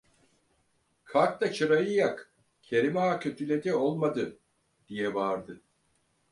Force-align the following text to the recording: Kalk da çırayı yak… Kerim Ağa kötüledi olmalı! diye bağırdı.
Kalk 1.05 1.41
da 1.41 1.51
çırayı 1.53 1.91
yak… 1.91 2.33
Kerim 2.61 2.97
Ağa 2.97 3.19
kötüledi 3.19 3.73
olmalı! 3.73 4.37
diye 4.87 5.15
bağırdı. 5.15 5.61